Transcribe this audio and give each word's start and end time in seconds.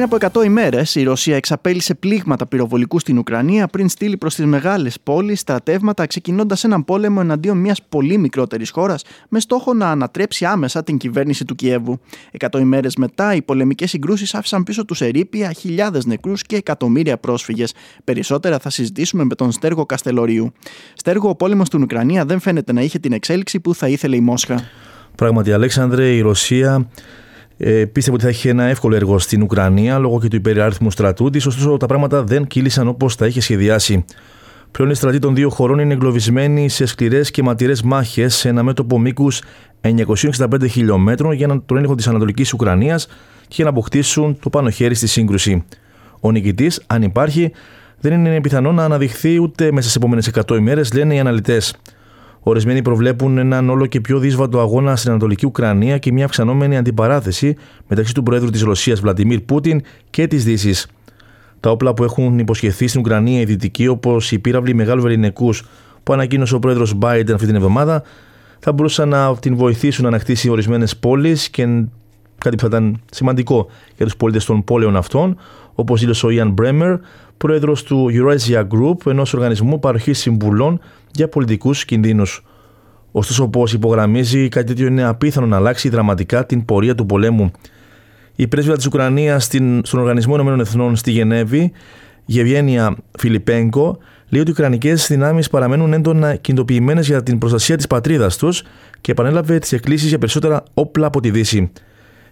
Πριν 0.00 0.12
από 0.12 0.40
100 0.40 0.44
ημέρες, 0.44 0.94
η 0.94 1.02
Ρωσία 1.02 1.36
εξαπέλυσε 1.36 1.94
πλήγματα 1.94 2.46
πυροβολικού 2.46 2.98
στην 2.98 3.18
Ουκρανία 3.18 3.66
πριν 3.66 3.88
στείλει 3.88 4.16
προς 4.16 4.34
τις 4.34 4.44
μεγάλες 4.44 5.00
πόλεις 5.02 5.40
στρατεύματα, 5.40 6.06
ξεκινώντας 6.06 6.64
έναν 6.64 6.84
πόλεμο 6.84 7.18
εναντίον 7.22 7.56
μιας 7.56 7.82
πολύ 7.88 8.18
μικρότερης 8.18 8.70
χώρας, 8.70 9.04
με 9.28 9.40
στόχο 9.40 9.74
να 9.74 9.90
ανατρέψει 9.90 10.44
άμεσα 10.44 10.84
την 10.84 10.96
κυβέρνηση 10.96 11.44
του 11.44 11.54
Κιέβου. 11.54 12.00
100 12.38 12.58
ημέρες 12.60 12.96
μετά, 12.96 13.34
οι 13.34 13.42
πολεμικές 13.42 13.90
συγκρούσεις 13.90 14.34
άφησαν 14.34 14.62
πίσω 14.62 14.84
τους 14.84 15.00
ερήπια 15.00 15.52
χιλιάδες 15.52 16.06
νεκρούς 16.06 16.42
και 16.42 16.56
εκατομμύρια 16.56 17.18
πρόσφυγες. 17.18 17.74
Περισσότερα 18.04 18.58
θα 18.58 18.70
συζητήσουμε 18.70 19.24
με 19.24 19.34
τον 19.34 19.52
Στέργο 19.52 19.86
Καστελορίου. 19.86 20.52
Στέργο, 20.94 21.28
ο 21.28 21.34
πόλεμος 21.34 21.66
στην 21.66 21.82
Ουκρανία 21.82 22.24
δεν 22.24 22.40
φαίνεται 22.40 22.72
να 22.72 22.80
είχε 22.80 22.98
την 22.98 23.12
εξέλιξη 23.12 23.60
που 23.60 23.74
θα 23.74 23.88
ήθελε 23.88 24.16
η 24.16 24.20
Μόσχα. 24.20 24.64
Πράγματι, 25.14 25.52
Αλέξανδρε, 25.52 26.14
η 26.14 26.20
Ρωσία 26.20 26.88
ε, 27.62 27.84
πίστευε 27.84 28.16
ότι 28.16 28.24
θα 28.24 28.30
έχει 28.30 28.48
ένα 28.48 28.64
εύκολο 28.64 28.94
έργο 28.96 29.18
στην 29.18 29.42
Ουκρανία 29.42 29.98
λόγω 29.98 30.20
και 30.20 30.28
του 30.28 30.36
υπεριάριθμου 30.36 30.90
στρατού 30.90 31.30
της, 31.30 31.46
ωστόσο 31.46 31.76
τα 31.76 31.86
πράγματα 31.86 32.22
δεν 32.22 32.46
κύλησαν 32.46 32.88
όπως 32.88 33.16
τα 33.16 33.26
είχε 33.26 33.40
σχεδιάσει. 33.40 34.04
Πλέον 34.70 34.90
οι 34.90 34.94
στρατοί 34.94 35.18
των 35.18 35.34
δύο 35.34 35.50
χωρών 35.50 35.78
είναι 35.78 35.92
εγκλωβισμένοι 35.92 36.68
σε 36.68 36.86
σκληρές 36.86 37.30
και 37.30 37.42
ματηρές 37.42 37.82
μάχες 37.82 38.34
σε 38.34 38.48
ένα 38.48 38.62
μέτωπο 38.62 38.98
μήκους 38.98 39.42
965 39.80 40.68
χιλιόμετρων 40.70 41.32
για 41.32 41.62
τον 41.66 41.76
έλεγχο 41.76 41.94
της 41.94 42.06
Ανατολικής 42.08 42.52
Ουκρανίας 42.52 43.06
και 43.40 43.54
για 43.54 43.64
να 43.64 43.70
αποκτήσουν 43.70 44.38
το 44.40 44.50
πάνω 44.50 44.70
χέρι 44.70 44.94
στη 44.94 45.06
σύγκρουση. 45.06 45.64
Ο 46.20 46.30
νικητής, 46.30 46.82
αν 46.86 47.02
υπάρχει, 47.02 47.52
δεν 48.00 48.12
είναι 48.12 48.40
πιθανό 48.40 48.72
να 48.72 48.84
αναδειχθεί 48.84 49.40
ούτε 49.40 49.64
μέσα 49.64 49.82
στις 49.82 49.94
επόμενες 49.94 50.30
100 50.48 50.56
ημέρες, 50.56 50.92
λένε 50.92 51.14
οι 51.14 51.18
αναλυτές. 51.18 51.74
Ορισμένοι 52.42 52.82
προβλέπουν 52.82 53.38
έναν 53.38 53.70
όλο 53.70 53.86
και 53.86 54.00
πιο 54.00 54.18
δύσβατο 54.18 54.60
αγώνα 54.60 54.96
στην 54.96 55.10
Ανατολική 55.10 55.46
Ουκρανία 55.46 55.98
και 55.98 56.12
μια 56.12 56.24
αυξανόμενη 56.24 56.76
αντιπαράθεση 56.76 57.56
μεταξύ 57.88 58.14
του 58.14 58.22
Προέδρου 58.22 58.50
της 58.50 58.62
Ρωσίας 58.62 59.00
Βλαντιμίρ 59.00 59.40
Πούτιν 59.40 59.80
και 60.10 60.26
της 60.26 60.44
Δύσης. 60.44 60.86
Τα 61.60 61.70
όπλα 61.70 61.94
που 61.94 62.04
έχουν 62.04 62.38
υποσχεθεί 62.38 62.86
στην 62.86 63.00
Ουκρανία 63.00 63.40
οι 63.40 63.44
Δυτικοί, 63.44 63.86
όπως 63.86 64.32
οι 64.32 64.38
πύραυλοι 64.38 64.74
μεγάλου 64.74 65.02
βεληνικού 65.02 65.54
που 66.02 66.12
ανακοίνωσε 66.12 66.54
ο 66.54 66.58
Πρόεδρος 66.58 66.94
Biden 67.00 67.30
αυτή 67.34 67.46
την 67.46 67.54
εβδομάδα, 67.54 68.02
θα 68.58 68.72
μπορούσαν 68.72 69.08
να 69.08 69.36
την 69.36 69.56
βοηθήσουν 69.56 70.02
να 70.02 70.08
ανακτήσει 70.08 70.48
ορισμένες 70.48 70.96
πόλεις 70.96 71.50
και 71.50 71.64
κάτι 72.38 72.56
που 72.56 72.62
θα 72.62 72.66
ήταν 72.66 73.00
σημαντικό 73.10 73.66
για 73.96 74.04
τους 74.04 74.16
πολίτες 74.16 74.44
των 74.44 74.64
πόλεων 74.64 74.96
αυτών, 74.96 75.36
όπως 75.74 76.00
δήλωσε 76.00 76.26
ο 76.26 76.30
Ιαν 76.30 76.50
Μπρέμερ, 76.50 76.96
πρόεδρος 77.36 77.82
του 77.82 78.10
Eurasia 78.12 78.60
Group, 78.60 79.06
ενός 79.06 79.34
οργανισμού 79.34 79.78
παροχής 79.78 80.18
συμβουλών 80.18 80.80
για 81.12 81.28
πολιτικούς 81.28 81.84
κινδύνους. 81.84 82.44
Ωστόσο, 83.12 83.44
όπως 83.44 83.72
υπογραμμίζει, 83.72 84.48
κάτι 84.48 84.66
τέτοιο 84.66 84.86
είναι 84.86 85.04
απίθανο 85.04 85.46
να 85.46 85.56
αλλάξει 85.56 85.88
δραματικά 85.88 86.46
την 86.46 86.64
πορεία 86.64 86.94
του 86.94 87.06
πολέμου. 87.06 87.50
Η 88.36 88.48
πρέσβυρα 88.48 88.76
της 88.76 88.86
Ουκρανίας 88.86 89.44
στον 89.82 90.00
Οργανισμό 90.00 90.34
Ηνωμένων 90.34 90.60
Εθνών 90.60 90.96
στη 90.96 91.10
Γενέβη, 91.10 91.72
Γεβγένια 92.24 92.96
Φιλιππέγκο, 93.18 93.98
λέει 94.28 94.40
ότι 94.40 94.50
οι 94.50 94.52
Ουκρανικές 94.52 95.06
δυνάμεις 95.06 95.50
παραμένουν 95.50 95.92
έντονα 95.92 96.34
κινητοποιημένες 96.34 97.06
για 97.06 97.22
την 97.22 97.38
προστασία 97.38 97.76
της 97.76 97.86
πατρίδας 97.86 98.36
τους 98.36 98.62
και 99.00 99.12
επανέλαβε 99.12 99.58
τις 99.58 99.72
εκκλήσεις 99.72 100.08
για 100.08 100.18
περισσότερα 100.18 100.62
όπλα 100.74 101.06
από 101.06 101.20
τη 101.20 101.30
Δύση. 101.30 101.72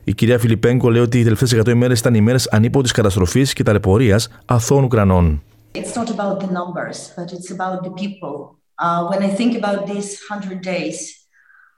Η 0.05 0.15
κυρία 0.15 0.39
Φιλιππέγκο 0.39 0.91
λέει 0.91 1.03
ότι 1.03 1.19
οι 1.19 1.23
τελευταίες 1.23 1.55
100 1.55 1.69
ημέρες 1.69 1.99
ήταν 1.99 2.15
ημέρες 2.15 2.49
ανίποτη 2.49 2.93
καταστροφής 2.93 3.53
και 3.53 3.62
ταλαιπωρίας 3.62 4.29
αθώων 4.45 4.84
Ουκρανών. 4.84 5.43
It's 5.75 5.95
not 5.95 6.09
about 6.17 6.41
the 6.41 6.47
numbers, 6.47 6.99
but 7.16 7.28
it's 7.33 7.50
about 7.56 7.83
the 7.84 7.91
people. 7.91 8.58
Uh, 8.78 9.09
when 9.09 9.22
I 9.22 9.28
think 9.28 9.56
about 9.56 9.87
these 9.87 10.21
100 10.28 10.62
days, 10.62 11.27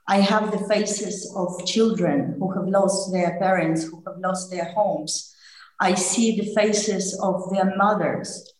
I 0.07 0.19
have 0.19 0.51
the 0.51 0.67
faces 0.67 1.31
of 1.35 1.65
children 1.65 2.35
who 2.37 2.51
have 2.53 2.67
lost 2.67 3.11
their 3.11 3.39
parents, 3.39 3.83
who 3.83 4.03
have 4.05 4.19
lost 4.19 4.51
their 4.51 4.65
homes. 4.65 5.33
I 5.79 5.95
see 5.95 6.39
the 6.39 6.53
faces 6.53 7.19
of 7.21 7.49
their 7.51 7.75
mothers 7.75 8.53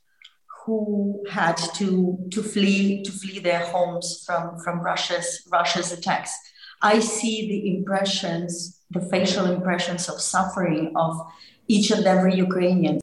who 0.66 1.24
had 1.30 1.58
to, 1.76 2.18
to 2.32 2.44
flee 2.44 3.04
to 3.04 3.12
flee 3.12 3.40
their 3.40 3.66
homes 3.66 4.24
from, 4.26 4.60
from 4.64 4.80
Russia's 4.80 5.44
Russia's 5.52 5.92
attacks. 5.92 6.32
I 6.82 7.00
see 7.00 7.48
the 7.48 7.76
impressions 7.76 8.82
the 8.92 9.02
facial 9.10 9.46
impressions 9.46 10.10
of 10.10 10.22
suffering 10.22 10.92
of 10.96 11.16
each 11.68 11.92
and 11.92 12.06
every 12.06 12.36
Ukrainian. 12.36 13.00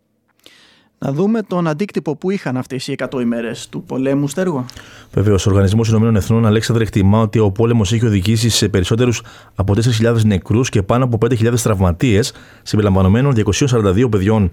Να 0.99 1.13
δούμε 1.13 1.43
τον 1.43 1.67
αντίκτυπο 1.67 2.17
που 2.17 2.31
είχαν 2.31 2.57
αυτές 2.57 2.87
οι 2.87 2.95
100 2.99 3.21
ημέρες 3.21 3.69
του 3.69 3.83
πολέμου, 3.83 4.29
Στέργο. 4.29 4.67
Βεβαίω, 5.13 5.35
ο 5.35 5.43
Οργανισμός 5.47 5.89
Ηνωμένων 5.89 6.17
Εθνών 6.17 6.47
Αλέξανδρε 6.47 6.85
εκτιμά 6.85 7.21
ότι 7.21 7.39
ο 7.39 7.51
πόλεμος 7.51 7.93
έχει 7.93 8.07
οδηγήσει 8.07 8.49
σε 8.49 8.69
περισσότερους 8.69 9.23
από 9.55 9.75
4.000 10.01 10.25
νεκρούς 10.25 10.69
και 10.69 10.83
πάνω 10.83 11.05
από 11.05 11.19
5.000 11.21 11.55
τραυματίες, 11.63 12.33
συμπεριλαμβανομένων 12.63 13.35
242 13.35 14.09
παιδιών. 14.11 14.51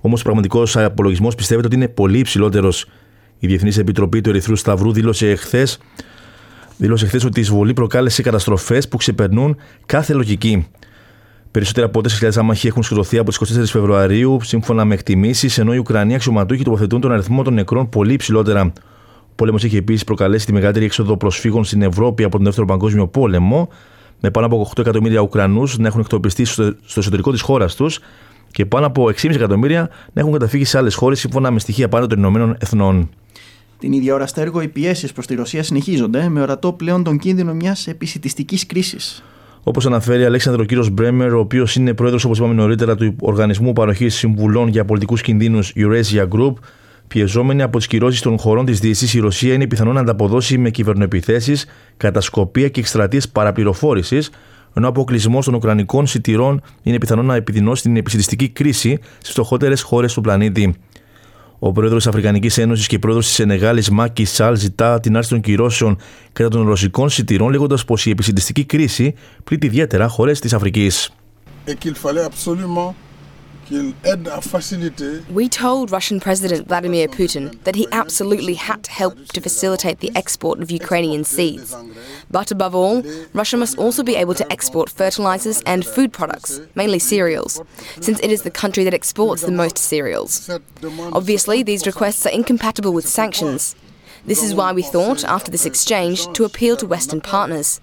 Όμως, 0.00 0.20
ο 0.20 0.22
πραγματικός 0.24 0.76
απολογισμός 0.76 1.34
πιστεύεται 1.34 1.66
ότι 1.66 1.76
είναι 1.76 1.88
πολύ 1.88 2.18
υψηλότερος. 2.18 2.86
Η 3.38 3.46
Διεθνής 3.46 3.78
Επιτροπή 3.78 4.20
του 4.20 4.28
Ερυθρού 4.28 4.56
Σταυρού 4.56 4.92
δήλωσε 4.92 5.30
εχθές 5.30 5.78
δήλωσε 6.76 7.06
χθε 7.06 7.20
ότι 7.24 7.38
η 7.38 7.42
εισβολή 7.42 7.72
προκάλεσε 7.72 8.22
καταστροφές 8.22 8.88
που 8.88 8.96
ξεπερνούν 8.96 9.56
κάθε 9.86 10.12
λογική. 10.12 10.66
Περισσότερα 11.54 11.86
από 11.86 12.00
4.000 12.20 12.30
άμαχοι 12.36 12.66
έχουν 12.66 12.82
σκοτωθεί 12.82 13.18
από 13.18 13.30
τις 13.30 13.58
24 13.58 13.62
Φεβρουαρίου, 13.64 14.38
σύμφωνα 14.42 14.84
με 14.84 14.94
εκτιμήσεις, 14.94 15.58
ενώ 15.58 15.74
οι 15.74 15.78
Ουκρανοί 15.78 16.14
αξιωματούχοι 16.14 16.64
τοποθετούν 16.64 17.00
τον 17.00 17.12
αριθμό 17.12 17.42
των 17.42 17.54
νεκρών 17.54 17.88
πολύ 17.88 18.12
υψηλότερα. 18.12 18.72
Ο 19.20 19.32
πόλεμος 19.34 19.64
έχει 19.64 19.76
επίσης 19.76 20.04
προκαλέσει 20.04 20.46
τη 20.46 20.52
μεγαλύτερη 20.52 20.84
έξοδο 20.84 21.16
προσφύγων 21.16 21.64
στην 21.64 21.82
Ευρώπη 21.82 22.24
από 22.24 22.36
τον 22.36 22.44
Δεύτερο 22.44 22.66
Παγκόσμιο 22.66 23.06
Πόλεμο, 23.06 23.68
με 24.20 24.30
πάνω 24.30 24.46
από 24.46 24.70
8 24.74 24.78
εκατομμύρια 24.78 25.20
Ουκρανούς 25.20 25.78
να 25.78 25.86
έχουν 25.86 26.00
εκτοπιστεί 26.00 26.44
στο 26.44 26.74
εσωτερικό 26.96 27.30
της 27.30 27.40
χώρας 27.40 27.74
τους 27.74 27.98
και 28.50 28.66
πάνω 28.66 28.86
από 28.86 29.04
6,5 29.04 29.34
εκατομμύρια 29.34 29.90
να 30.12 30.20
έχουν 30.20 30.32
καταφύγει 30.32 30.64
σε 30.64 30.78
άλλες 30.78 30.94
χώρες, 30.94 31.18
σύμφωνα 31.18 31.50
με 31.50 31.58
στοιχεία 31.58 31.88
πάνω 31.88 32.06
των 32.06 32.18
Ηνωμένων 32.18 32.56
Εθνών. 32.58 33.10
Την 33.78 33.92
ίδια 33.92 34.14
ώρα, 34.14 34.26
Στέργο, 34.26 34.60
οι 34.60 34.68
πιέσεις 34.68 35.12
προς 35.12 35.26
τη 35.26 35.34
Ρωσία 35.34 35.62
συνεχίζονται, 35.62 36.28
με 36.28 36.40
ορατό 36.40 36.72
πλέον 36.72 37.04
τον 37.04 37.18
κίνδυνο 37.18 37.54
μιας 37.54 37.86
επισητιστικής 37.86 38.66
κρίσης. 38.66 39.22
Όπως 39.66 39.86
αναφέρει 39.86 40.24
Αλέξανδρος 40.24 40.64
ο 40.64 40.68
κύριος 40.68 40.90
Μπρέμερ, 40.90 41.34
ο 41.34 41.38
οποίος 41.38 41.76
είναι 41.76 41.94
πρόεδρος, 41.94 42.24
όπως 42.24 42.38
είπαμε 42.38 42.54
νωρίτερα, 42.54 42.94
του 42.94 43.16
Οργανισμού 43.20 43.72
Παροχής 43.72 44.14
Συμβουλών 44.14 44.68
για 44.68 44.84
Πολιτικούς 44.84 45.20
Κινδύνους 45.20 45.72
Eurasia 45.76 46.28
Group, 46.28 46.52
πιεζόμενη 47.08 47.62
από 47.62 47.78
τις 47.78 47.86
κυρώσεις 47.86 48.20
των 48.20 48.38
χωρών 48.38 48.64
της 48.64 48.80
Δύση, 48.80 49.16
η 49.16 49.20
Ρωσία 49.20 49.54
είναι 49.54 49.66
πιθανό 49.66 49.92
να 49.92 50.00
ανταποδώσει 50.00 50.58
με 50.58 50.70
κυβερνοεπιθέσεις, 50.70 51.66
κατασκοπία 51.96 52.68
και 52.68 52.80
εκστρατείες 52.80 53.28
παραπληροφόρησης, 53.28 54.30
ενώ 54.74 54.86
ο 54.86 54.88
αποκλεισμός 54.88 55.44
των 55.44 55.54
Ουκρανικών 55.54 56.06
σιτηρών 56.06 56.60
είναι 56.82 56.98
πιθανό 56.98 57.22
να 57.22 57.34
επιδεινώσει 57.34 57.82
την 57.82 57.96
επισητιστική 57.96 58.48
κρίση 58.48 58.98
στις 59.18 59.30
φτωχότερες 59.30 59.82
χώρες 59.82 60.12
του 60.12 60.20
πλανήτη. 60.20 60.74
Ο 61.66 61.72
πρόεδρος 61.72 62.02
της 62.02 62.12
Αφρικανικής 62.12 62.58
Ένωσης 62.58 62.86
και 62.86 62.98
πρόεδρος 62.98 63.26
της 63.26 63.34
Σενεγάλης 63.34 63.90
Μάκη 63.90 64.24
Σαλ 64.24 64.56
ζητά 64.56 65.00
την 65.00 65.16
άρση 65.16 65.28
των 65.28 65.40
κυρώσεων 65.40 65.98
κατά 66.32 66.48
των 66.48 66.66
ρωσικών 66.66 67.08
σιτηρών, 67.08 67.50
λέγοντας 67.50 67.84
πως 67.84 68.06
η 68.06 68.10
επισυντιστική 68.10 68.64
κρίση 68.64 69.14
πλήττει 69.44 69.66
ιδιαίτερα 69.66 70.08
χώρες 70.08 70.40
της 70.40 70.52
Αφρικής. 70.52 71.10
We 75.34 75.48
told 75.64 75.90
Russian 75.90 76.20
President 76.20 76.62
Vladimir 76.68 77.06
Putin 77.20 77.44
that 77.64 77.74
he 77.80 77.86
absolutely 78.02 78.56
had 78.68 78.80
to 78.86 78.90
help 79.00 79.14
to 79.34 79.40
facilitate 79.40 79.98
the 80.04 80.12
export 80.22 80.56
of 80.62 80.70
Ukrainian 80.82 81.24
seeds. 81.36 81.68
But 82.30 82.50
above 82.50 82.74
all, 82.74 83.02
Russia 83.32 83.56
must 83.56 83.78
also 83.78 84.02
be 84.02 84.16
able 84.16 84.34
to 84.34 84.52
export 84.52 84.90
fertilizers 84.90 85.62
and 85.62 85.84
food 85.84 86.12
products, 86.12 86.60
mainly 86.74 86.98
cereals, 86.98 87.60
since 88.00 88.20
it 88.20 88.30
is 88.30 88.42
the 88.42 88.50
country 88.50 88.84
that 88.84 88.94
exports 88.94 89.42
the 89.42 89.52
most 89.52 89.78
cereals. 89.78 90.50
Obviously, 91.12 91.62
these 91.62 91.86
requests 91.86 92.26
are 92.26 92.30
incompatible 92.30 92.92
with 92.92 93.06
sanctions. 93.08 93.76
This 94.26 94.42
is 94.42 94.54
why 94.54 94.72
we 94.72 94.82
thought, 94.82 95.24
after 95.24 95.50
this 95.50 95.66
exchange, 95.66 96.32
to 96.32 96.44
appeal 96.44 96.76
to 96.78 96.86
Western 96.86 97.20
partners. 97.20 97.80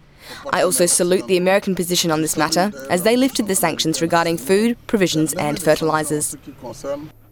I 0.51 0.61
also 0.63 0.85
salute 0.85 1.27
the 1.27 1.37
American 1.37 1.75
position 1.75 2.11
on 2.11 2.21
this 2.21 2.37
matter, 2.37 2.71
as 2.89 3.03
they 3.03 3.17
lifted 3.17 3.47
the 3.47 3.55
sanctions 3.55 4.01
regarding 4.01 4.37
food, 4.37 4.77
provisions 4.87 5.33
and 5.33 5.61
fertilizers. 5.61 6.35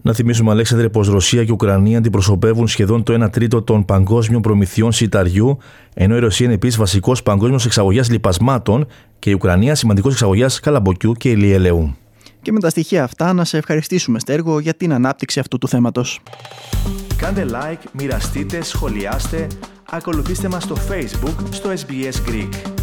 Να 0.01 0.13
θυμίσουμε, 0.13 0.51
Αλέξανδρε, 0.51 0.89
πως 0.89 1.07
Ρωσία 1.07 1.45
και 1.45 1.51
Ουκρανία 1.51 1.97
αντιπροσωπεύουν 1.97 2.67
σχεδόν 2.67 3.03
το 3.03 3.25
1 3.25 3.31
τρίτο 3.31 3.61
των 3.61 3.85
παγκόσμιων 3.85 4.41
προμηθειών 4.41 4.91
σιταριού, 4.91 5.57
ενώ 5.93 6.15
η 6.15 6.19
Ρωσία 6.19 6.45
είναι 6.45 6.55
επίσης 6.55 6.77
βασικός 6.77 7.23
παγκόσμιος 7.23 7.65
εξαγωγέας 7.65 8.09
λιπασμάτων 8.09 8.87
και 9.19 9.29
η 9.29 9.33
Ουκρανία 9.33 9.75
σημαντικός 9.75 10.13
εξαγωγέας 10.13 10.59
καλαμποκιού 10.59 11.13
και 11.13 11.29
ηλιελαίου. 11.29 11.95
Και 12.41 12.51
με 12.51 12.59
τα 12.59 12.69
στοιχεία 12.69 13.03
αυτά, 13.03 13.33
να 13.33 13.45
σε 13.45 13.57
ευχαριστήσουμε, 13.57 14.19
Στέργο, 14.19 14.59
για 14.59 14.73
την 14.73 14.93
ανάπτυξη 14.93 15.39
αυτού 15.39 15.57
του 15.57 15.67
θέματος. 15.67 16.19
Κάντε 17.17 17.45
like, 17.49 17.83
μοιραστείτε, 17.93 18.63
σχολιάστε, 18.63 19.47
ακολουθήστε 19.91 20.47
μας 20.47 20.63
στο 20.63 20.75
Facebook 20.89 21.35
στο 21.49 21.69
SBS 21.69 22.29
Greek. 22.29 22.78